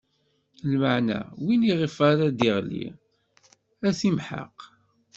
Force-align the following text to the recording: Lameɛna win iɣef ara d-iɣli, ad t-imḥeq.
Lameɛna 0.69 1.19
win 1.43 1.61
iɣef 1.71 1.95
ara 2.09 2.27
d-iɣli, 2.29 2.87
ad 3.87 3.93
t-imḥeq. 3.99 4.57